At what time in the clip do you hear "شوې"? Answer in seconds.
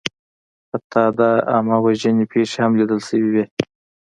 3.07-3.29